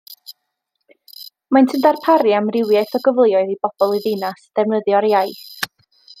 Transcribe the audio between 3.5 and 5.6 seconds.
i bobl y ddinas ddefnyddio'r iaith